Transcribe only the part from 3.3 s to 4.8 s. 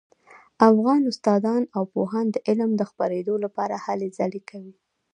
لپاره هلې ځلې کوي